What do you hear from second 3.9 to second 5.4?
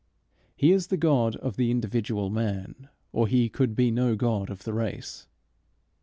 no God of the race.